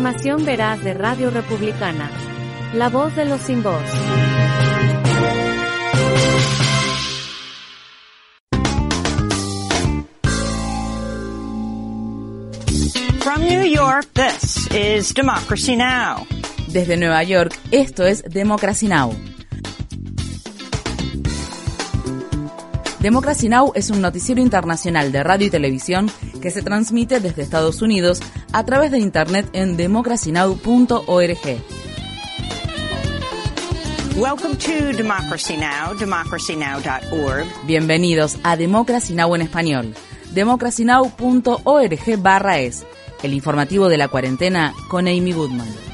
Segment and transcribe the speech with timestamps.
[0.00, 2.10] Información veraz de Radio Republicana.
[2.72, 3.82] La voz de los sin voz.
[13.18, 16.26] From New York, this is Democracy Now!
[16.68, 19.14] Desde Nueva York, esto es Democracy Now!
[23.00, 23.72] Democracy Now!
[23.74, 26.10] es un noticiero internacional de radio y televisión
[26.40, 28.20] que se transmite desde Estados Unidos
[28.52, 31.60] a través de internet en democracynow.org.
[34.16, 37.46] Welcome to Democracy Now!, democracynow.org.
[37.66, 39.34] Bienvenidos a Democracy Now!
[39.34, 39.94] en español,
[40.34, 42.84] democracynow.org barra es,
[43.22, 45.89] el informativo de la cuarentena con Amy Goodman.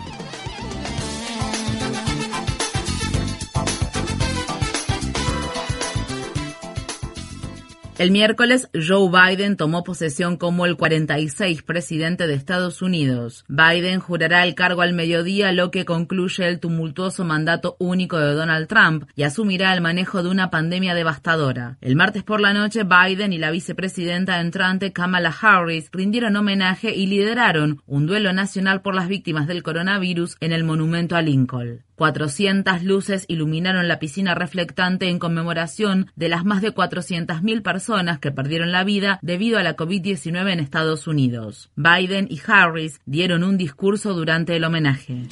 [7.98, 13.46] El miércoles, Joe Biden tomó posesión como el 46 presidente de Estados Unidos.
[13.48, 18.68] Biden jurará el cargo al mediodía, lo que concluye el tumultuoso mandato único de Donald
[18.68, 21.78] Trump y asumirá el manejo de una pandemia devastadora.
[21.80, 27.06] El martes por la noche, Biden y la vicepresidenta entrante Kamala Harris rindieron homenaje y
[27.06, 31.85] lideraron un duelo nacional por las víctimas del coronavirus en el monumento a Lincoln.
[31.96, 38.30] 400 luces iluminaron la piscina reflectante en conmemoración de las más de 400.000 personas que
[38.30, 41.70] perdieron la vida debido a la COVID-19 en Estados Unidos.
[41.74, 45.24] Biden y Harris dieron un discurso durante el homenaje.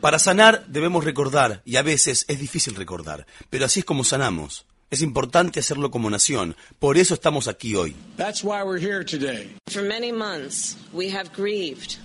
[0.00, 4.66] Para sanar debemos recordar, y a veces es difícil recordar, pero así es como sanamos.
[4.92, 6.54] Es importante hacerlo como nación.
[6.78, 7.96] Por eso estamos aquí hoy.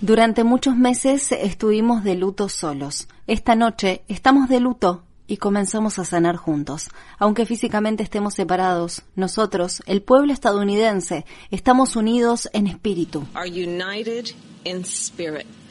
[0.00, 3.06] Durante muchos meses estuvimos de luto solos.
[3.26, 6.88] Esta noche estamos de luto y comenzamos a sanar juntos.
[7.18, 13.26] Aunque físicamente estemos separados, nosotros, el pueblo estadounidense, estamos unidos en espíritu.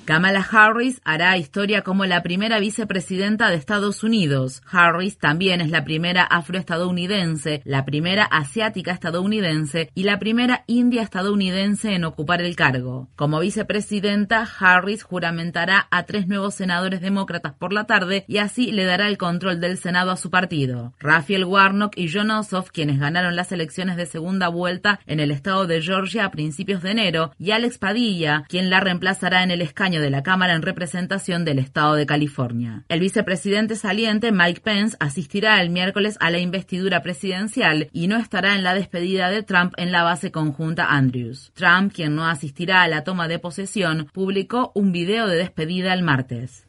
[0.07, 4.63] Kamala Harris hará historia como la primera vicepresidenta de Estados Unidos.
[4.71, 11.93] Harris también es la primera afroestadounidense, la primera asiática estadounidense y la primera india estadounidense
[11.93, 13.09] en ocupar el cargo.
[13.17, 18.85] Como vicepresidenta, Harris juramentará a tres nuevos senadores demócratas por la tarde y así le
[18.85, 20.93] dará el control del Senado a su partido.
[20.99, 25.67] Raphael Warnock y John Ossoff, quienes ganaron las elecciones de segunda vuelta en el estado
[25.67, 29.96] de Georgia a principios de enero, y Alex Padilla, quien la reemplazará en el escaño
[29.99, 32.83] de la Cámara en representación del Estado de California.
[32.89, 38.55] El vicepresidente saliente Mike Pence asistirá el miércoles a la investidura presidencial y no estará
[38.55, 41.51] en la despedida de Trump en la base conjunta Andrews.
[41.55, 46.03] Trump, quien no asistirá a la toma de posesión, publicó un video de despedida el
[46.03, 46.66] martes.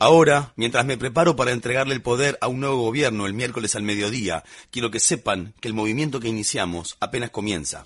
[0.00, 3.84] Ahora, mientras me preparo para entregarle el poder a un nuevo gobierno el miércoles al
[3.84, 4.42] mediodía,
[4.72, 7.84] quiero que sepan que el movimiento que iniciamos apenas comienza.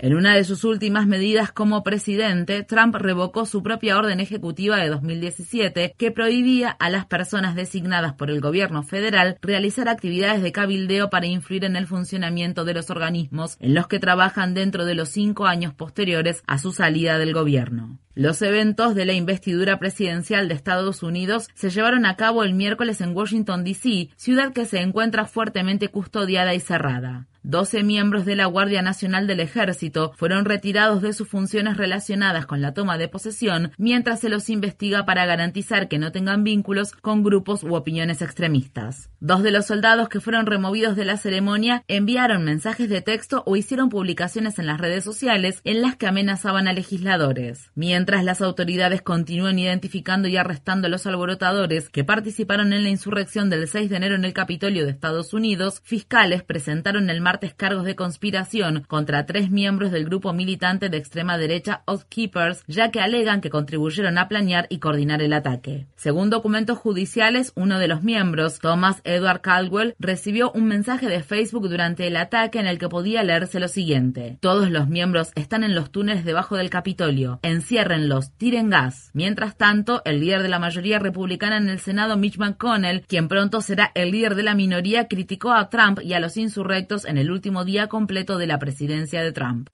[0.00, 4.88] En una de sus últimas medidas como presidente, Trump revocó su propia orden ejecutiva de
[4.88, 11.10] 2017 que prohibía a las personas designadas por el gobierno federal realizar actividades de cabildeo
[11.10, 15.10] para influir en el funcionamiento de los organismos en los que trabajan dentro de los
[15.10, 17.98] cinco años posteriores a su salida del gobierno.
[18.14, 23.00] Los eventos de la investidura presidencial de Estados Unidos se llevaron a cabo el miércoles
[23.00, 27.26] en Washington, D.C., ciudad que se encuentra fuertemente custodiada y cerrada.
[27.44, 32.62] 12 miembros de la Guardia Nacional del Ejército fueron retirados de sus funciones relacionadas con
[32.62, 37.24] la toma de posesión mientras se los investiga para garantizar que no tengan vínculos con
[37.24, 39.10] grupos u opiniones extremistas.
[39.18, 43.56] Dos de los soldados que fueron removidos de la ceremonia enviaron mensajes de texto o
[43.56, 47.72] hicieron publicaciones en las redes sociales en las que amenazaban a legisladores.
[47.74, 53.50] Mientras las autoridades continúan identificando y arrestando a los alborotadores que participaron en la insurrección
[53.50, 57.84] del 6 de enero en el Capitolio de Estados Unidos, fiscales presentaron el martes cargos
[57.84, 63.00] de conspiración contra tres miembros del grupo militante de extrema derecha Oath Keepers, ya que
[63.00, 65.86] alegan que contribuyeron a planear y coordinar el ataque.
[65.96, 71.68] Según documentos judiciales, uno de los miembros, Thomas Edward Caldwell, recibió un mensaje de Facebook
[71.68, 75.74] durante el ataque en el que podía leerse lo siguiente: Todos los miembros están en
[75.74, 77.40] los túneles debajo del Capitolio.
[77.42, 79.10] Enciérrenlos, tiren gas.
[79.14, 83.60] Mientras tanto, el líder de la mayoría republicana en el Senado, Mitch McConnell, quien pronto
[83.60, 87.21] será el líder de la minoría, criticó a Trump y a los insurrectos en el
[87.30, 89.68] último día completo de la presidencia de Trump.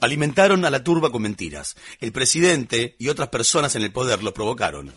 [0.00, 1.76] Alimentaron a la turba con mentiras.
[2.00, 4.92] El presidente y otras personas en el poder lo provocaron.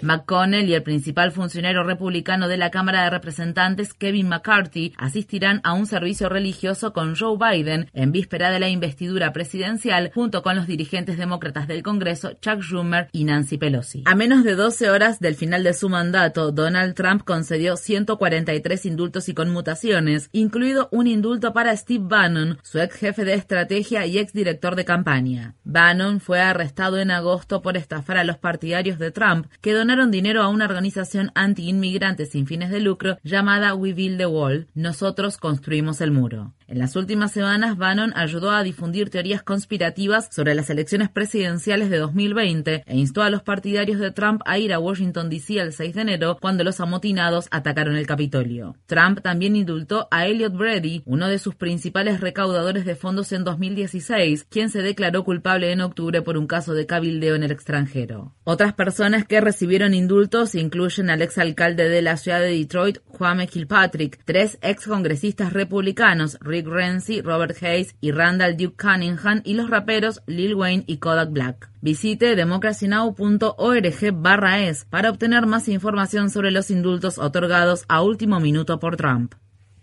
[0.00, 5.72] McConnell y el principal funcionario republicano de la Cámara de Representantes, Kevin McCarthy, asistirán a
[5.72, 10.66] un servicio religioso con Joe Biden en víspera de la investidura presidencial, junto con los
[10.66, 14.02] dirigentes demócratas del Congreso, Chuck Schumer y Nancy Pelosi.
[14.06, 19.28] A menos de 12 horas del final de su mandato, Donald Trump concedió 143 indultos
[19.28, 24.32] y conmutaciones, incluido un indulto para Steve Bannon, su ex jefe de estrategia y ex
[24.32, 25.54] director de campaña.
[25.64, 30.42] Bannon fue arrestado en agosto por estafar a los partidarios de Trump, que donaron dinero
[30.42, 36.02] a una organización anti-inmigrante sin fines de lucro llamada We Build the Wall, Nosotros construimos
[36.02, 36.52] el muro.
[36.68, 41.98] En las últimas semanas, Bannon ayudó a difundir teorías conspirativas sobre las elecciones presidenciales de
[41.98, 45.60] 2020 e instó a los partidarios de Trump a ir a Washington, D.C.
[45.60, 48.74] el 6 de enero, cuando los amotinados atacaron el Capitolio.
[48.86, 54.46] Trump también indultó a Elliot Brady, uno de sus principales recaudadores de fondos en 2016,
[54.50, 58.34] quien se declaró culpable en octubre por un caso de cabildeo en el extranjero.
[58.42, 64.18] Otras personas que recibieron indultos incluyen al exalcalde de la ciudad de Detroit, Juan Kilpatrick,
[64.24, 70.54] tres excongresistas republicanos, Rick Renzi, Robert Hayes y Randall Duke Cunningham y los raperos Lil
[70.54, 71.68] Wayne y Kodak Black.
[71.82, 78.78] Visite democracynow.org barra es para obtener más información sobre los indultos otorgados a último minuto
[78.78, 79.34] por Trump.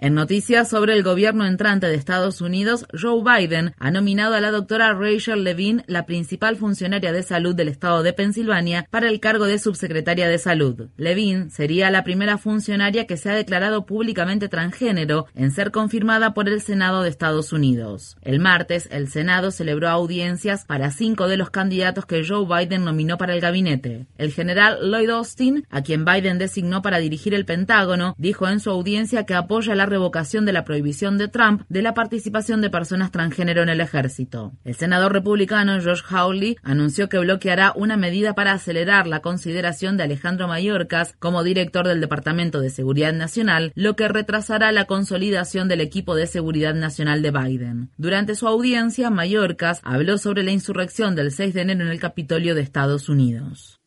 [0.03, 4.51] En noticias sobre el gobierno entrante de Estados Unidos, Joe Biden ha nominado a la
[4.51, 9.45] doctora Rachel Levine, la principal funcionaria de salud del estado de Pensilvania, para el cargo
[9.45, 10.89] de subsecretaria de salud.
[10.97, 16.49] Levine sería la primera funcionaria que se ha declarado públicamente transgénero en ser confirmada por
[16.49, 18.17] el Senado de Estados Unidos.
[18.23, 23.17] El martes, el Senado celebró audiencias para cinco de los candidatos que Joe Biden nominó
[23.17, 24.07] para el gabinete.
[24.17, 28.69] El general Lloyd Austin, a quien Biden designó para dirigir el Pentágono, dijo en su
[28.69, 33.11] audiencia que apoya la revocación de la prohibición de Trump de la participación de personas
[33.11, 34.53] transgénero en el ejército.
[34.65, 40.03] El senador republicano Josh Hawley anunció que bloqueará una medida para acelerar la consideración de
[40.03, 45.81] Alejandro Mayorkas como director del Departamento de Seguridad Nacional, lo que retrasará la consolidación del
[45.81, 47.91] equipo de seguridad nacional de Biden.
[47.97, 52.55] Durante su audiencia, Mayorkas habló sobre la insurrección del 6 de enero en el Capitolio
[52.55, 53.79] de Estados Unidos.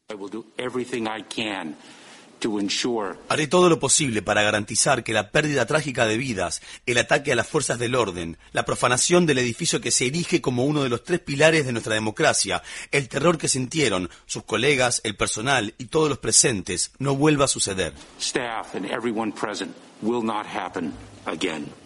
[3.29, 7.37] Haré todo lo posible para garantizar que la pérdida trágica de vidas, el ataque a
[7.37, 11.05] las fuerzas del orden, la profanación del edificio que se erige como uno de los
[11.05, 16.09] tres pilares de nuestra democracia, el terror que sintieron sus colegas, el personal y todos
[16.09, 17.93] los presentes, no vuelva a suceder.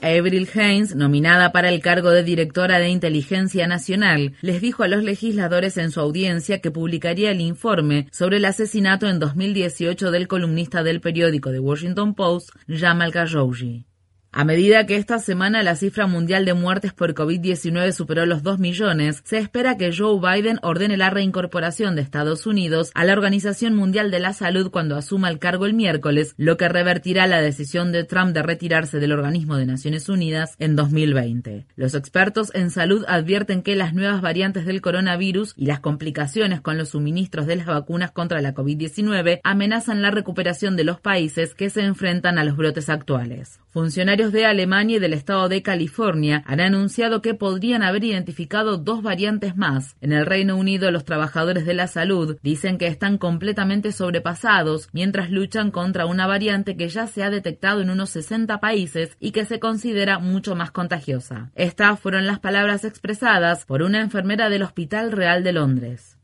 [0.02, 5.02] Avril Haines, nominada para el cargo de directora de Inteligencia Nacional, les dijo a los
[5.02, 10.82] legisladores en su audiencia que publicaría el informe sobre el asesinato en 2018 del columnista
[10.82, 13.89] del periódico The Washington Post, Jamal Khashoggi.
[14.32, 18.60] A medida que esta semana la cifra mundial de muertes por COVID-19 superó los 2
[18.60, 23.74] millones, se espera que Joe Biden ordene la reincorporación de Estados Unidos a la Organización
[23.74, 27.90] Mundial de la Salud cuando asuma el cargo el miércoles, lo que revertirá la decisión
[27.90, 31.66] de Trump de retirarse del organismo de Naciones Unidas en 2020.
[31.74, 36.78] Los expertos en salud advierten que las nuevas variantes del coronavirus y las complicaciones con
[36.78, 41.68] los suministros de las vacunas contra la COVID-19 amenazan la recuperación de los países que
[41.68, 43.58] se enfrentan a los brotes actuales.
[43.70, 49.02] Funcionarios de Alemania y del estado de California han anunciado que podrían haber identificado dos
[49.02, 49.96] variantes más.
[50.02, 55.30] En el Reino Unido, los trabajadores de la salud dicen que están completamente sobrepasados mientras
[55.30, 59.46] luchan contra una variante que ya se ha detectado en unos 60 países y que
[59.46, 61.50] se considera mucho más contagiosa.
[61.54, 66.18] Estas fueron las palabras expresadas por una enfermera del Hospital Real de Londres.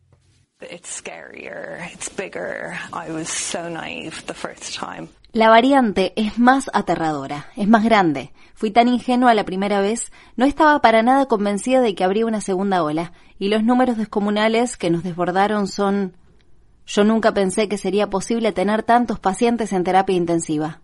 [5.36, 8.32] La variante es más aterradora, es más grande.
[8.54, 12.40] Fui tan ingenua la primera vez, no estaba para nada convencida de que habría una
[12.40, 16.14] segunda ola, y los números descomunales que nos desbordaron son
[16.86, 20.80] yo nunca pensé que sería posible tener tantos pacientes en terapia intensiva.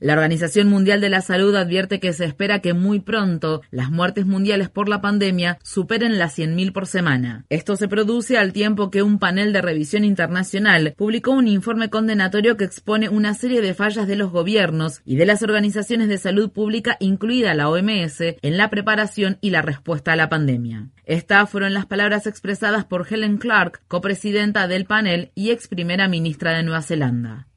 [0.00, 4.26] La Organización Mundial de la Salud advierte que se espera que muy pronto las muertes
[4.26, 7.44] mundiales por la pandemia superen las 100.000 por semana.
[7.50, 12.56] Esto se produce al tiempo que un panel de revisión internacional publicó un informe condenatorio
[12.56, 16.50] que expone una serie de fallas de los gobiernos y de las organizaciones de salud
[16.50, 20.88] pública, incluida la OMS, en la preparación y la respuesta a la pandemia.
[21.08, 26.54] Estas fueron las palabras expresadas por Helen Clark, copresidenta del panel y ex primera ministra
[26.54, 27.48] de Nueva Zelanda.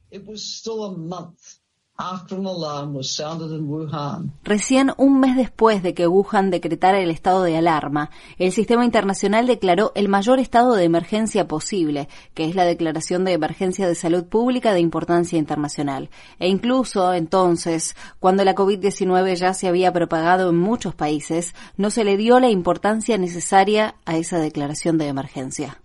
[4.42, 9.46] Recién un mes después de que Wuhan decretara el estado de alarma, el sistema internacional
[9.46, 14.24] declaró el mayor estado de emergencia posible, que es la declaración de emergencia de salud
[14.24, 16.10] pública de importancia internacional.
[16.38, 22.04] E incluso entonces, cuando la COVID-19 ya se había propagado en muchos países, no se
[22.04, 25.80] le dio la importancia necesaria a esa declaración de emergencia.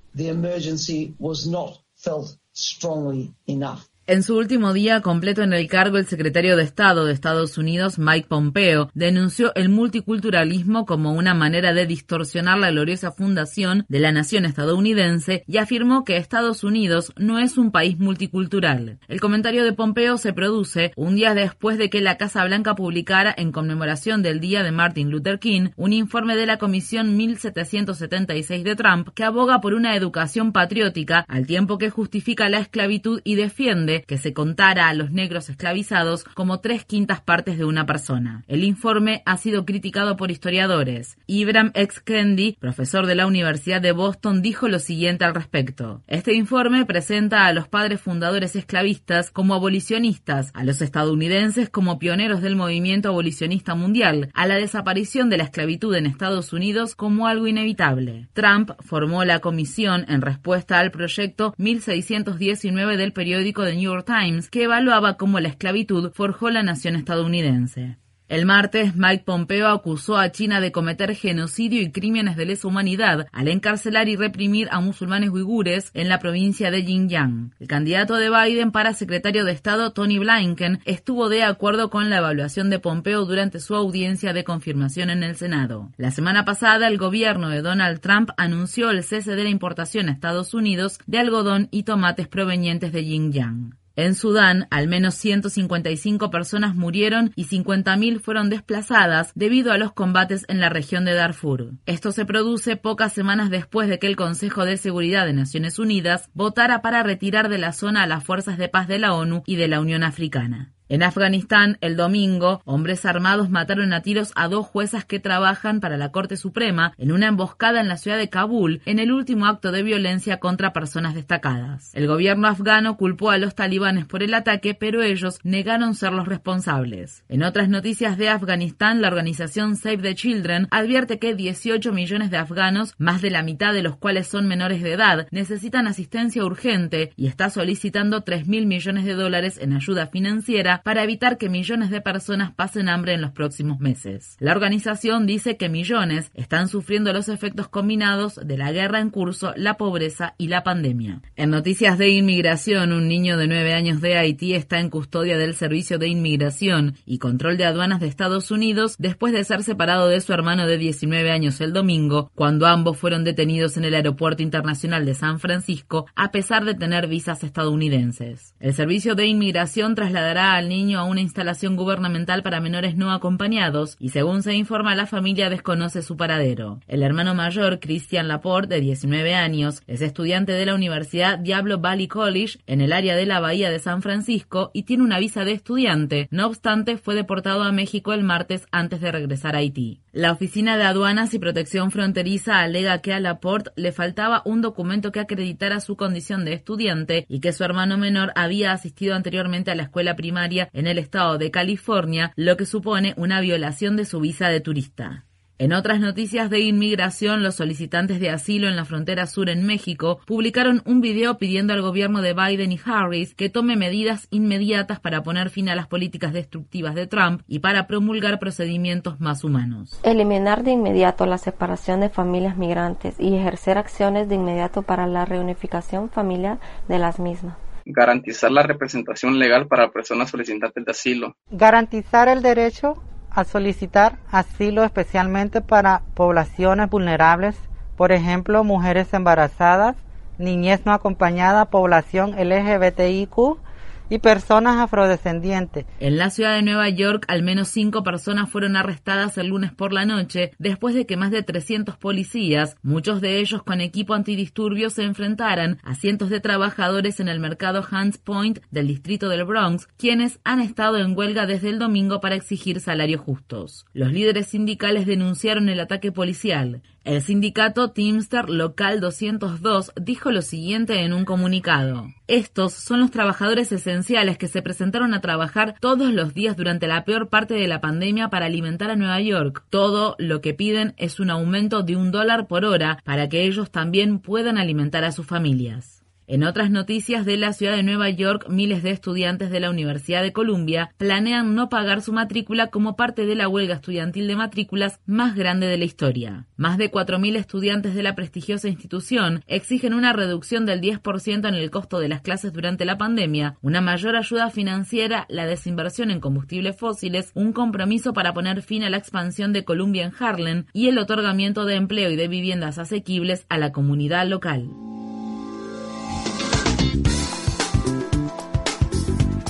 [4.10, 8.00] En su último día completo en el cargo, el secretario de Estado de Estados Unidos,
[8.00, 14.14] Mike Pompeo, denunció el multiculturalismo como una manera de distorsionar la gloriosa fundación de la
[14.14, 18.98] nación estadounidense y afirmó que Estados Unidos no es un país multicultural.
[19.10, 23.36] El comentario de Pompeo se produce un día después de que la Casa Blanca publicara,
[23.38, 28.76] en conmemoración del Día de Martin Luther King, un informe de la Comisión 1776 de
[28.78, 33.97] Trump que aboga por una educación patriótica al tiempo que justifica la esclavitud y defiende
[34.06, 38.44] que se contara a los negros esclavizados como tres quintas partes de una persona.
[38.48, 41.18] El informe ha sido criticado por historiadores.
[41.28, 42.02] Ibram X.
[42.02, 46.02] Kendi, profesor de la Universidad de Boston, dijo lo siguiente al respecto.
[46.08, 52.42] Este informe presenta a los padres fundadores esclavistas como abolicionistas, a los estadounidenses como pioneros
[52.42, 57.48] del movimiento abolicionista mundial, a la desaparición de la esclavitud en Estados Unidos como algo
[57.48, 58.28] inevitable.
[58.34, 64.50] Trump formó la comisión en respuesta al proyecto 1619 del periódico de New York Times,
[64.50, 67.98] que evaluaba cómo la esclavitud forjó la nación estadounidense.
[68.30, 73.26] El martes, Mike Pompeo acusó a China de cometer genocidio y crímenes de lesa humanidad
[73.32, 77.54] al encarcelar y reprimir a musulmanes uigures en la provincia de Xinjiang.
[77.58, 82.18] El candidato de Biden para secretario de Estado, Tony Blinken, estuvo de acuerdo con la
[82.18, 85.94] evaluación de Pompeo durante su audiencia de confirmación en el Senado.
[85.96, 90.12] La semana pasada, el gobierno de Donald Trump anunció el cese de la importación a
[90.12, 93.78] Estados Unidos de algodón y tomates provenientes de Xinjiang.
[93.98, 100.46] En Sudán, al menos 155 personas murieron y 50.000 fueron desplazadas debido a los combates
[100.50, 101.72] en la región de Darfur.
[101.88, 106.30] Esto se produce pocas semanas después de que el Consejo de Seguridad de Naciones Unidas
[106.36, 109.56] votara para retirar de la zona a las fuerzas de paz de la ONU y
[109.56, 110.77] de la Unión Africana.
[110.90, 115.98] En Afganistán, el domingo, hombres armados mataron a tiros a dos juezas que trabajan para
[115.98, 119.74] la Corte Suprema en una emboscada en la ciudad de Kabul en el último acto
[119.74, 121.92] de violencia contra personas destacadas.
[121.94, 126.26] El gobierno afgano culpó a los talibanes por el ataque, pero ellos negaron ser los
[126.26, 127.26] responsables.
[127.28, 132.38] En otras noticias de Afganistán, la organización Save the Children advierte que 18 millones de
[132.38, 137.12] afganos, más de la mitad de los cuales son menores de edad, necesitan asistencia urgente
[137.18, 141.90] y está solicitando 3 mil millones de dólares en ayuda financiera para evitar que millones
[141.90, 144.36] de personas pasen hambre en los próximos meses.
[144.40, 149.54] La organización dice que millones están sufriendo los efectos combinados de la guerra en curso,
[149.56, 151.22] la pobreza y la pandemia.
[151.36, 155.56] En noticias de inmigración, un niño de 9 años de Haití está en custodia del
[155.56, 160.22] Servicio de Inmigración y Control de Aduanas de Estados Unidos después de ser separado de
[160.22, 165.06] su hermano de 19 años el domingo, cuando ambos fueron detenidos en el Aeropuerto Internacional
[165.06, 168.56] de San Francisco a pesar de tener visas estadounidenses.
[168.60, 174.10] El Servicio de Inmigración trasladará niño a una instalación gubernamental para menores no acompañados y
[174.10, 176.80] según se informa la familia desconoce su paradero.
[176.88, 182.08] El hermano mayor, Christian Laporte, de 19 años, es estudiante de la Universidad Diablo Valley
[182.08, 185.54] College en el área de la Bahía de San Francisco y tiene una visa de
[185.54, 186.28] estudiante.
[186.32, 190.02] No obstante, fue deportado a México el martes antes de regresar a Haití.
[190.18, 195.12] La Oficina de Aduanas y Protección Fronteriza alega que a Laporte le faltaba un documento
[195.12, 199.76] que acreditara su condición de estudiante y que su hermano menor había asistido anteriormente a
[199.76, 204.20] la escuela primaria en el estado de California, lo que supone una violación de su
[204.20, 205.27] visa de turista.
[205.60, 210.20] En otras noticias de inmigración, los solicitantes de asilo en la frontera sur en México
[210.28, 215.24] publicaron un video pidiendo al gobierno de Biden y Harris que tome medidas inmediatas para
[215.24, 220.00] poner fin a las políticas destructivas de Trump y para promulgar procedimientos más humanos.
[220.04, 225.26] Eliminar de inmediato la separación de familias migrantes y ejercer acciones de inmediato para la
[225.26, 227.58] reunificación familiar de las mismas
[227.90, 231.38] garantizar la representación legal para personas solicitantes de asilo.
[231.50, 233.02] Garantizar el derecho
[233.38, 237.56] a solicitar asilo especialmente para poblaciones vulnerables,
[237.96, 239.96] por ejemplo, mujeres embarazadas,
[240.40, 243.60] niñez no acompañada, población LGBTIQ
[244.10, 245.86] y personas afrodescendientes.
[246.00, 249.94] En la ciudad de Nueva York, al menos cinco personas fueron arrestadas el lunes por
[249.94, 254.94] la noche después de que más de 300 policías, muchos de ellos con equipo antidisturbios,
[254.94, 259.88] se enfrentaran a cientos de trabajadores en el mercado Hunts Point del distrito del Bronx,
[259.98, 263.86] quienes han estado en huelga desde el domingo para exigir salarios justos.
[263.94, 266.82] Los líderes sindicales denunciaron el ataque policial.
[267.08, 272.12] El sindicato Teamster Local 202 dijo lo siguiente en un comunicado.
[272.28, 277.06] Estos son los trabajadores esenciales que se presentaron a trabajar todos los días durante la
[277.06, 279.64] peor parte de la pandemia para alimentar a Nueva York.
[279.70, 283.72] Todo lo que piden es un aumento de un dólar por hora para que ellos
[283.72, 285.97] también puedan alimentar a sus familias.
[286.30, 290.22] En otras noticias de la ciudad de Nueva York, miles de estudiantes de la Universidad
[290.22, 295.00] de Columbia planean no pagar su matrícula como parte de la huelga estudiantil de matrículas
[295.06, 296.46] más grande de la historia.
[296.58, 301.72] Más de 4.000 estudiantes de la prestigiosa institución exigen una reducción del 10% en el
[301.72, 306.76] costo de las clases durante la pandemia, una mayor ayuda financiera, la desinversión en combustibles
[306.76, 310.98] fósiles, un compromiso para poner fin a la expansión de Columbia en Harlem y el
[310.98, 314.68] otorgamiento de empleo y de viviendas asequibles a la comunidad local.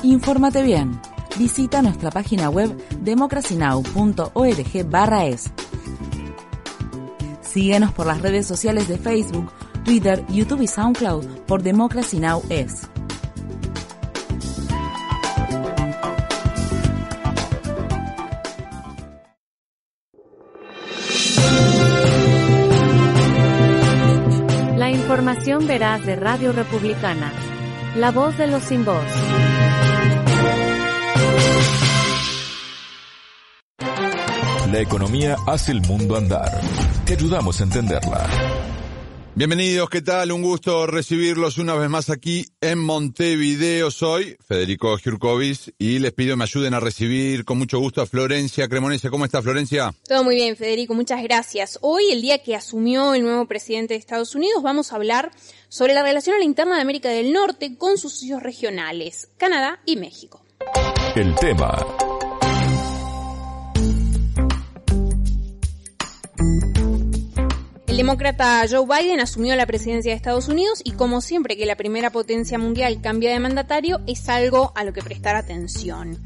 [0.08, 1.00] Infórmate bien.
[1.38, 5.52] Visita nuestra página web democracynow.org/es.
[7.42, 9.52] Síguenos por las redes sociales de Facebook,
[9.84, 12.42] Twitter, YouTube y SoundCloud por Democracy Now!
[12.48, 12.88] es.
[24.78, 27.34] La información veraz de Radio Republicana.
[27.98, 29.04] La voz de los sin voz.
[34.72, 36.60] La economía hace el mundo andar.
[37.06, 38.28] Te ayudamos a entenderla.
[39.34, 40.34] Bienvenidos, ¿qué tal?
[40.34, 43.92] Un gusto recibirlos una vez más aquí en Montevideo.
[43.92, 48.08] Soy Federico Giurkovic y les pido que me ayuden a recibir con mucho gusto a
[48.08, 49.10] Florencia Cremonese.
[49.10, 49.94] ¿Cómo está Florencia?
[50.06, 51.80] Todo muy bien, Federico, muchas gracias.
[51.82, 55.32] Hoy, el día que asumió el nuevo presidente de Estados Unidos, vamos a hablar
[55.70, 59.80] sobre la relación a la interna de América del Norte con sus socios regionales, Canadá
[59.86, 60.44] y México.
[61.16, 61.86] El tema
[67.98, 71.76] El demócrata Joe Biden asumió la presidencia de Estados Unidos y como siempre que la
[71.76, 76.24] primera potencia mundial cambia de mandatario es algo a lo que prestar atención.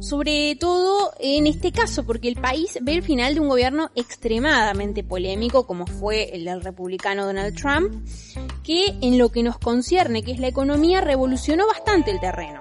[0.00, 5.04] Sobre todo en este caso, porque el país ve el final de un gobierno extremadamente
[5.04, 7.92] polémico, como fue el del republicano Donald Trump,
[8.64, 12.60] que en lo que nos concierne, que es la economía, revolucionó bastante el terreno.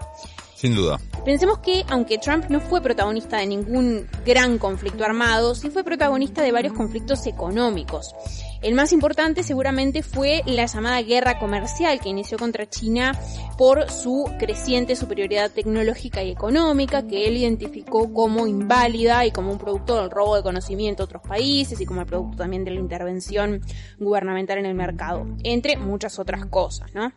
[0.56, 1.00] Sin duda.
[1.26, 6.44] Pensemos que, aunque Trump no fue protagonista de ningún gran conflicto armado, sí fue protagonista
[6.44, 8.14] de varios conflictos económicos.
[8.62, 13.20] El más importante seguramente fue la llamada guerra comercial que inició contra China
[13.58, 19.58] por su creciente superioridad tecnológica y económica, que él identificó como inválida y como un
[19.58, 22.80] producto del robo de conocimiento a otros países y como el producto también de la
[22.80, 23.62] intervención
[23.98, 27.12] gubernamental en el mercado, entre muchas otras cosas, ¿no?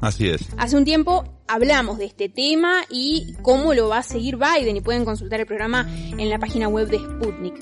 [0.00, 0.48] Así es.
[0.56, 4.80] Hace un tiempo hablamos de este tema y cómo lo va a seguir Biden y
[4.80, 7.54] pueden consultar el programa en la página web de Sputnik.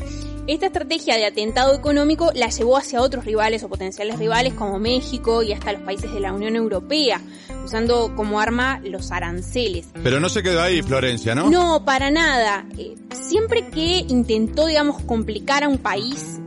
[0.46, 5.42] Esta estrategia de atentado económico la llevó hacia otros rivales o potenciales rivales como México
[5.42, 7.20] y hasta los países de la Unión Europea,
[7.64, 9.88] usando como arma los aranceles.
[10.02, 11.50] Pero no se quedó ahí, Florencia, ¿no?
[11.50, 12.66] No, para nada.
[12.78, 16.40] Eh, siempre que intentó, digamos, complicar a un país,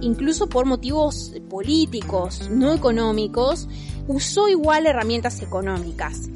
[0.00, 3.68] incluso por motivos políticos, no económicos,
[4.08, 6.28] usó igual herramientas económicas.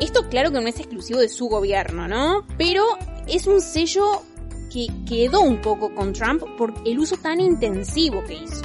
[0.00, 2.44] Esto claro que no es exclusivo de su gobierno, ¿no?
[2.58, 2.84] Pero
[3.28, 4.22] es un sello
[4.72, 8.62] que quedó un poco con Trump por el uso tan intensivo que hizo.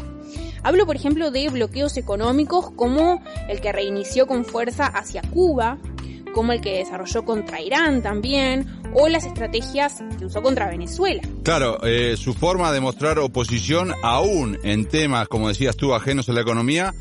[0.64, 5.78] Hablo, por ejemplo, de bloqueos económicos como el que reinició con fuerza hacia Cuba,
[6.34, 11.22] como el que desarrolló contra Irán también, o las estrategias que usó contra Venezuela.
[11.44, 16.34] Claro, eh, su forma de mostrar oposición aún en temas, como decías tú, ajenos a
[16.34, 16.94] la economía,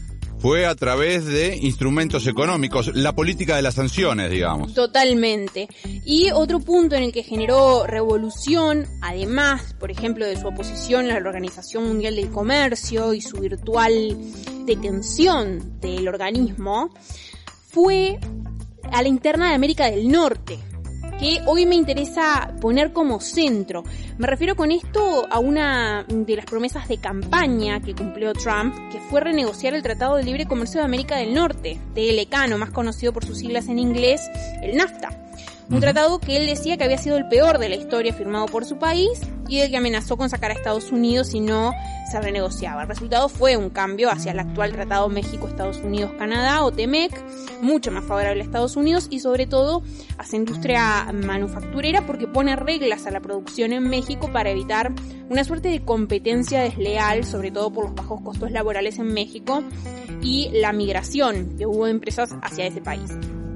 [0.44, 4.74] fue a través de instrumentos económicos, la política de las sanciones, digamos.
[4.74, 5.70] Totalmente.
[6.04, 11.18] Y otro punto en el que generó revolución, además, por ejemplo, de su oposición a
[11.18, 14.18] la Organización Mundial del Comercio y su virtual
[14.66, 16.90] detención del organismo,
[17.70, 18.18] fue
[18.92, 20.58] a la interna de América del Norte,
[21.18, 23.82] que hoy me interesa poner como centro.
[24.16, 29.00] Me refiero con esto a una de las promesas de campaña que cumplió Trump, que
[29.00, 33.24] fue renegociar el Tratado de Libre Comercio de América del Norte, TLK, más conocido por
[33.24, 34.20] sus siglas en inglés,
[34.62, 35.08] el NAFTA.
[35.70, 38.66] Un tratado que él decía que había sido el peor de la historia firmado por
[38.66, 41.72] su país y del que amenazó con sacar a Estados Unidos si no
[42.10, 42.82] se renegociaba.
[42.82, 47.12] El resultado fue un cambio hacia el actual Tratado México-Estados Unidos-Canadá o TEMEC,
[47.62, 49.82] mucho más favorable a Estados Unidos y sobre todo
[50.18, 54.92] hacia industria manufacturera porque pone reglas a la producción en México para evitar
[55.30, 59.62] una suerte de competencia desleal, sobre todo por los bajos costos laborales en México
[60.20, 63.10] y la migración que hubo de empresas hacia ese país.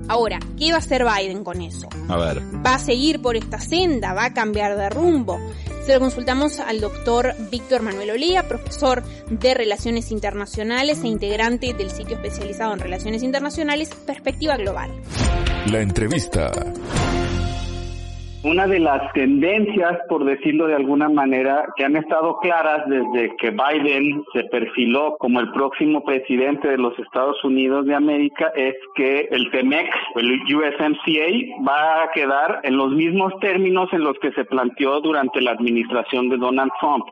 [0.08, 1.88] Ahora, ¿qué va a hacer Biden con eso?
[2.08, 2.42] A ver.
[2.64, 4.14] ¿Va a seguir por esta senda?
[4.14, 5.38] ¿Va a cambiar de rumbo?
[5.84, 11.90] Se lo consultamos al doctor Víctor Manuel Olía, profesor de Relaciones Internacionales e integrante del
[11.90, 14.90] sitio especializado en Relaciones Internacionales Perspectiva Global.
[15.66, 16.50] La entrevista.
[18.48, 23.50] Una de las tendencias, por decirlo de alguna manera, que han estado claras desde que
[23.50, 29.28] Biden se perfiló como el próximo presidente de los Estados Unidos de América es que
[29.30, 34.46] el TEMEC, el USMCA, va a quedar en los mismos términos en los que se
[34.46, 37.04] planteó durante la administración de Donald Trump.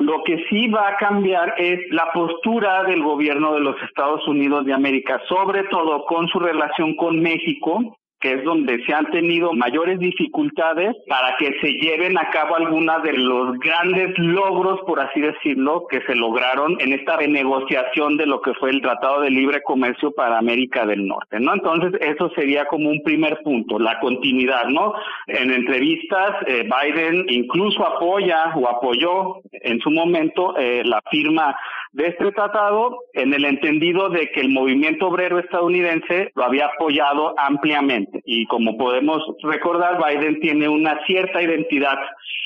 [0.00, 4.66] Lo que sí va a cambiar es la postura del gobierno de los Estados Unidos
[4.66, 9.52] de América, sobre todo con su relación con México, que es donde se han tenido
[9.52, 15.20] mayores dificultades para que se lleven a cabo algunas de los grandes logros, por así
[15.20, 19.62] decirlo, que se lograron en esta renegociación de lo que fue el Tratado de Libre
[19.62, 21.54] Comercio para América del Norte, ¿no?
[21.54, 24.94] Entonces, eso sería como un primer punto, la continuidad, ¿no?
[25.26, 31.56] En entrevistas, eh, Biden incluso apoya o apoyó en su momento eh, la firma
[31.92, 37.34] de este tratado en el entendido de que el movimiento obrero estadounidense lo había apoyado
[37.38, 38.22] ampliamente.
[38.24, 41.98] Y como podemos recordar, Biden tiene una cierta identidad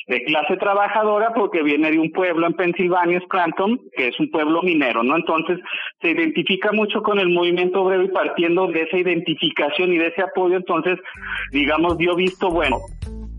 [0.09, 4.63] de clase trabajadora porque viene de un pueblo en Pensilvania, Scranton, que es un pueblo
[4.63, 5.17] minero, ¿no?
[5.17, 5.59] Entonces
[6.01, 10.23] se identifica mucho con el movimiento obrero y partiendo de esa identificación y de ese
[10.23, 10.99] apoyo, entonces,
[11.53, 12.79] digamos, dio visto bueno.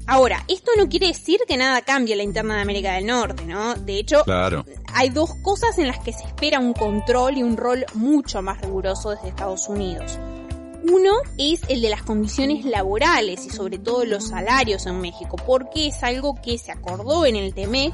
[0.06, 3.76] Ahora, esto no quiere decir que nada cambie la interna de América del Norte, ¿no?
[3.76, 4.24] De hecho,
[4.94, 8.62] hay dos cosas en las que se espera un control y un rol mucho más
[8.62, 10.20] riguroso desde Estados Unidos.
[10.92, 15.88] Uno es el de las condiciones laborales y sobre todo los salarios en México, porque
[15.88, 17.94] es algo que se acordó en el TEMEC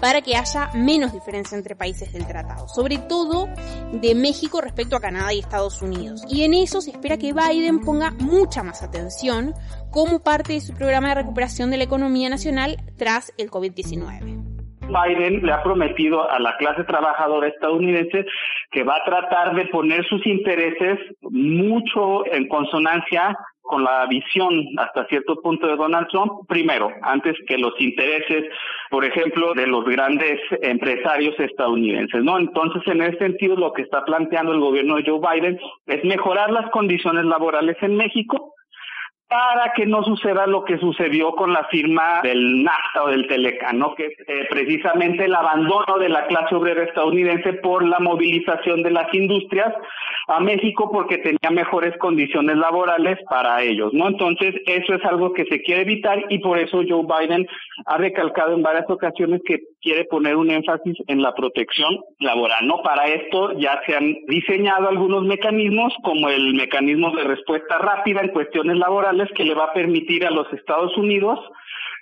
[0.00, 3.48] para que haya menos diferencia entre países del tratado, sobre todo
[3.92, 6.24] de México respecto a Canadá y Estados Unidos.
[6.28, 9.52] Y en eso se espera que Biden ponga mucha más atención
[9.90, 14.40] como parte de su programa de recuperación de la economía nacional tras el COVID-19.
[14.90, 18.26] Biden le ha prometido a la clase trabajadora estadounidense
[18.70, 23.36] que va a tratar de poner sus intereses mucho en consonancia
[23.70, 28.44] con la visión hasta cierto punto de Donald Trump, primero, antes que los intereses,
[28.90, 32.36] por ejemplo, de los grandes empresarios estadounidenses, ¿no?
[32.38, 36.50] Entonces, en ese sentido, lo que está planteando el gobierno de Joe Biden es mejorar
[36.50, 38.54] las condiciones laborales en México,
[39.30, 43.78] para que no suceda lo que sucedió con la firma del NAFTA o del Telecan,
[43.78, 43.94] ¿no?
[43.94, 49.06] que eh, precisamente el abandono de la clase obrera estadounidense por la movilización de las
[49.14, 49.72] industrias
[50.26, 54.08] a México porque tenía mejores condiciones laborales para ellos, ¿no?
[54.08, 57.46] Entonces, eso es algo que se quiere evitar y por eso Joe Biden
[57.86, 62.82] ha recalcado en varias ocasiones que quiere poner un énfasis en la protección laboral, ¿no?
[62.82, 68.28] Para esto ya se han diseñado algunos mecanismos como el mecanismo de respuesta rápida en
[68.28, 71.38] cuestiones laborales que le va a permitir a los Estados Unidos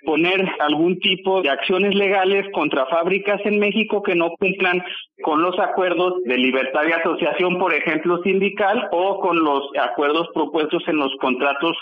[0.05, 4.83] poner algún tipo de acciones legales contra fábricas en México que no cumplan
[5.21, 10.83] con los acuerdos de libertad de asociación, por ejemplo, sindical, o con los acuerdos propuestos
[10.87, 11.75] en los contratos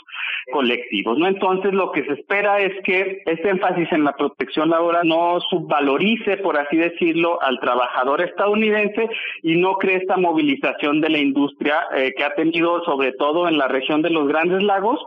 [0.52, 1.28] colectivos, ¿no?
[1.28, 6.38] Entonces, lo que se espera es que este énfasis en la protección laboral no subvalorice,
[6.38, 9.10] por así decirlo, al trabajador estadounidense
[9.44, 13.58] y no cree esta movilización de la industria eh, que ha tenido, sobre todo en
[13.58, 15.00] la región de los Grandes Lagos,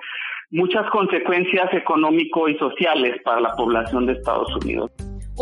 [0.51, 4.91] muchas consecuencias económico y sociales para la población de Estados Unidos.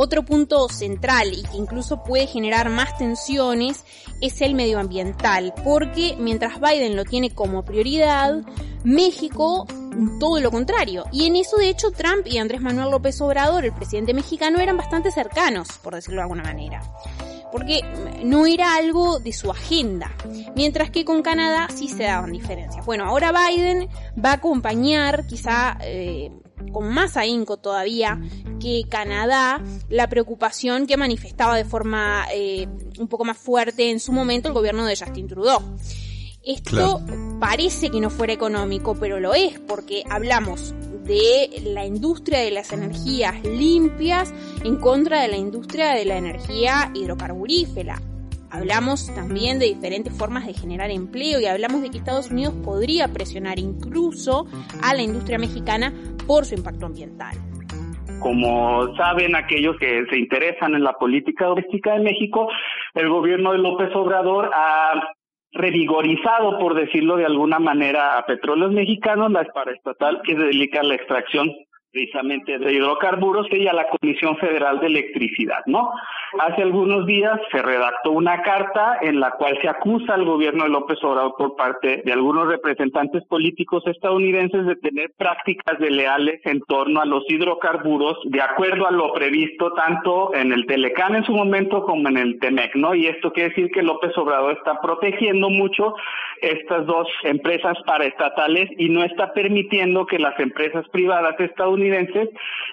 [0.01, 3.85] Otro punto central y que incluso puede generar más tensiones
[4.21, 8.43] es el medioambiental, porque mientras Biden lo tiene como prioridad,
[8.85, 9.67] México
[10.21, 11.05] todo lo contrario.
[11.11, 14.77] Y en eso de hecho Trump y Andrés Manuel López Obrador, el presidente mexicano, eran
[14.77, 16.81] bastante cercanos, por decirlo de alguna manera
[17.51, 17.81] porque
[18.23, 20.15] no era algo de su agenda,
[20.55, 22.85] mientras que con Canadá sí se daban diferencias.
[22.85, 23.89] Bueno, ahora Biden
[24.23, 26.31] va a acompañar, quizá eh,
[26.73, 28.21] con más ahínco todavía
[28.61, 34.13] que Canadá, la preocupación que manifestaba de forma eh, un poco más fuerte en su
[34.13, 35.63] momento el gobierno de Justin Trudeau.
[36.45, 37.03] Esto
[37.41, 42.73] parece que no fuera económico, pero lo es porque hablamos de la industria de las
[42.73, 44.33] energías limpias
[44.65, 48.01] en contra de la industria de la energía hidrocarburífera.
[48.51, 53.09] Hablamos también de diferentes formas de generar empleo y hablamos de que Estados Unidos podría
[53.09, 54.47] presionar incluso
[54.83, 55.93] a la industria mexicana
[56.27, 57.37] por su impacto ambiental.
[58.21, 62.49] Como saben aquellos que se interesan en la política doméstica de México,
[62.95, 65.15] el gobierno de López Obrador ha
[65.53, 70.85] revigorizado, por decirlo de alguna manera, a petróleos mexicanos, la estatal que se dedica a
[70.85, 71.49] la extracción
[71.91, 75.91] precisamente de hidrocarburos y a la Comisión Federal de Electricidad, ¿no?
[76.41, 80.71] Hace algunos días se redactó una carta en la cual se acusa al gobierno de
[80.71, 87.01] López Obrador por parte de algunos representantes políticos estadounidenses de tener prácticas desleales en torno
[87.01, 91.85] a los hidrocarburos de acuerdo a lo previsto tanto en el Telecán en su momento
[91.85, 92.95] como en el Temec, ¿no?
[92.95, 95.95] Y esto quiere decir que López Obrador está protegiendo mucho
[96.43, 101.78] estas dos empresas paraestatales y no está permitiendo que las empresas privadas estadounidenses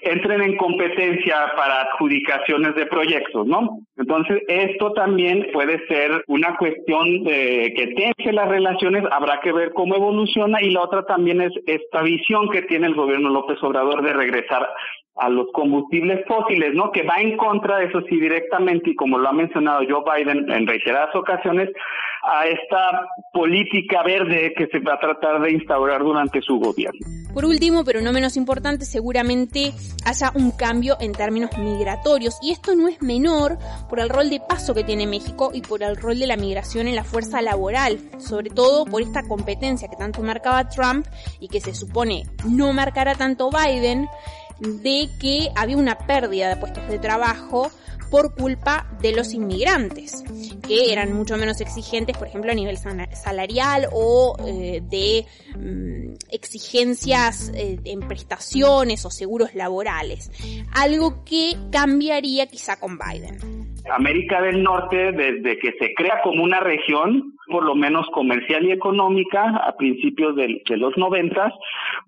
[0.02, 3.80] entren en competencia para adjudicaciones de proyectos, ¿no?
[3.98, 9.72] Entonces, esto también puede ser una cuestión de que tense las relaciones, habrá que ver
[9.74, 14.04] cómo evoluciona y la otra también es esta visión que tiene el gobierno López Obrador
[14.04, 14.68] de regresar
[15.18, 16.91] a los combustibles fósiles, ¿no?
[16.91, 20.68] Que va en contra, eso sí, directamente, y como lo ha mencionado Joe Biden en
[20.68, 21.70] reiteradas ocasiones,
[22.24, 27.25] a esta política verde que se va a tratar de instaurar durante su gobierno.
[27.36, 29.74] Por último, pero no menos importante, seguramente
[30.06, 33.58] haya un cambio en términos migratorios, y esto no es menor
[33.89, 36.88] por el rol de paso que tiene México y por el rol de la migración
[36.88, 41.06] en la fuerza laboral, sobre todo por esta competencia que tanto marcaba Trump
[41.41, 44.08] y que se supone no marcará tanto Biden
[44.60, 47.72] de que había una pérdida de puestos de trabajo
[48.12, 50.24] por culpa de los inmigrantes,
[50.68, 55.26] que eran mucho menos exigentes, por ejemplo, a nivel salarial o eh, de
[55.58, 60.32] mm, exigencias eh, en prestaciones o seguros laborales.
[60.74, 63.65] Algo que cambiaría quizá con Biden.
[63.91, 68.72] América del Norte, desde que se crea como una región, por lo menos comercial y
[68.72, 71.54] económica, a principios de, los noventas,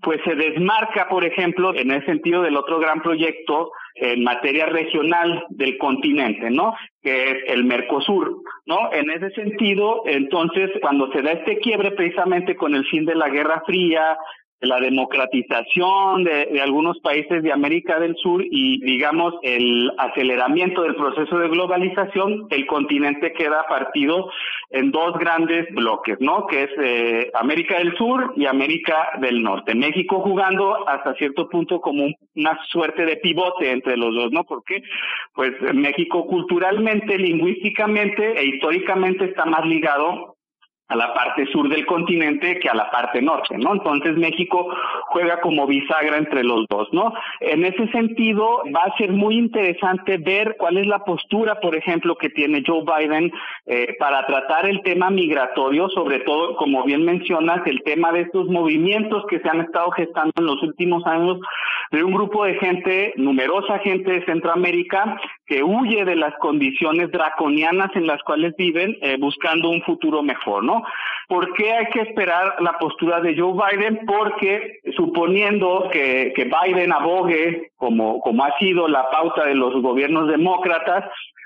[0.02, 5.46] pues se desmarca, por ejemplo, en el sentido del otro gran proyecto en materia regional
[5.50, 6.76] del continente, ¿no?
[7.02, 8.92] Que es el Mercosur, ¿no?
[8.92, 13.30] En ese sentido, entonces, cuando se da este quiebre precisamente con el fin de la
[13.30, 14.18] Guerra Fría,
[14.62, 21.38] la democratización de, algunos países de América del Sur y, digamos, el aceleramiento del proceso
[21.38, 24.32] de globalización, el continente queda partido
[24.72, 26.48] en dos grandes bloques, ¿no?
[26.48, 29.76] Que es eh, América del Sur y América del Norte.
[29.76, 34.44] México jugando hasta cierto punto como una suerte de pivote entre los dos, ¿no?
[34.44, 34.82] Porque,
[35.34, 40.37] pues, México culturalmente, lingüísticamente e históricamente está más ligado
[40.88, 43.74] a la parte sur del continente que a la parte norte, ¿no?
[43.74, 44.74] Entonces México
[45.08, 47.14] juega como bisagra entre los dos, ¿no?
[47.42, 52.16] En ese sentido va a ser muy interesante ver cuál es la postura, por ejemplo,
[52.16, 53.32] que tiene Joe Biden
[53.66, 58.48] eh, para tratar el tema migratorio, sobre todo, como bien mencionas, el tema de estos
[58.48, 61.40] movimientos que se han estado gestando en los últimos años
[61.92, 67.90] de un grupo de gente, numerosa gente de Centroamérica, que huye de las condiciones draconianas
[67.96, 70.84] en las cuales viven, eh, buscando un futuro mejor, ¿no?
[71.28, 74.06] ¿Por qué hay que esperar la postura de Joe Biden?
[74.06, 80.28] Porque suponiendo que, que Biden abogue, como, como ha sido la pauta de los gobiernos
[80.30, 81.06] demócratas,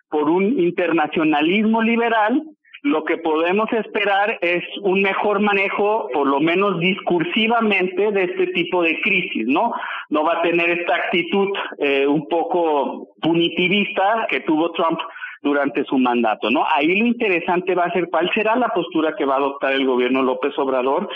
[0.09, 2.43] por un internacionalismo liberal,
[2.83, 8.81] lo que podemos esperar es un mejor manejo, por lo menos discursivamente, de este tipo
[8.81, 9.71] de crisis, ¿no?
[10.09, 14.99] No va a tener esta actitud eh, un poco punitivista que tuvo Trump
[15.43, 16.65] durante su mandato, ¿no?
[16.75, 19.85] Ahí lo interesante va a ser cuál será la postura que va a adoptar el
[19.85, 21.09] gobierno López Obrador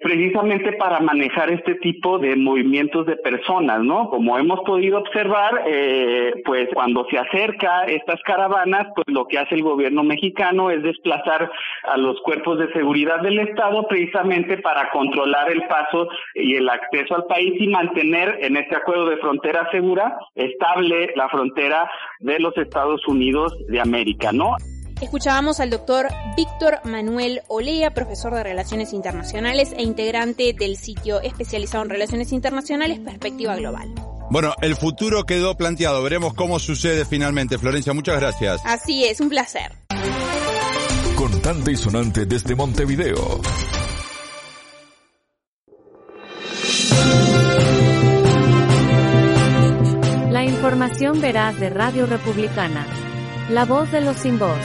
[0.00, 4.10] precisamente para manejar este tipo de movimientos de personas, ¿no?
[4.10, 9.54] Como hemos podido observar, eh, pues cuando se acerca estas caravanas, pues lo que hace
[9.54, 11.50] el gobierno mexicano es desplazar
[11.84, 17.14] a los cuerpos de seguridad del Estado precisamente para controlar el paso y el acceso
[17.14, 22.56] al país y mantener en este acuerdo de frontera segura estable la frontera de los
[22.56, 24.56] Estados Unidos de América, ¿no?
[25.04, 31.84] Escuchábamos al doctor Víctor Manuel Olea, profesor de Relaciones Internacionales e integrante del sitio especializado
[31.84, 33.94] en Relaciones Internacionales Perspectiva Global.
[34.30, 36.02] Bueno, el futuro quedó planteado.
[36.02, 37.58] Veremos cómo sucede finalmente.
[37.58, 38.62] Florencia, muchas gracias.
[38.64, 39.76] Así es, un placer.
[41.16, 43.42] Contante y sonante desde Montevideo.
[50.30, 53.03] La información veraz de Radio Republicana.
[53.50, 54.58] La voz de los sin voz.